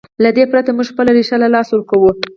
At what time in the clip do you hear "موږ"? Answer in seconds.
0.77-0.87